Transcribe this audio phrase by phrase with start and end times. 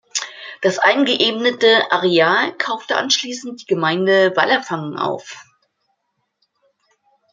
[0.63, 5.45] Das eingeebnete Areal kaufte anschließend die Gemeinde Wallerfangen auf.